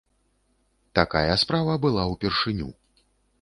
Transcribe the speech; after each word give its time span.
Такая 0.99 1.35
справа 1.43 1.77
была 1.85 2.07
ўпершыню. 2.13 2.73